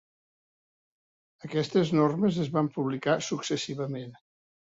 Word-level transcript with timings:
Aquestes 1.49 1.91
normes 1.99 2.41
es 2.45 2.49
van 2.57 2.71
publicar 2.79 3.17
successivament. 3.27 4.19